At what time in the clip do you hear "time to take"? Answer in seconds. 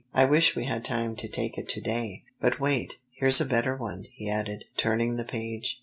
0.83-1.59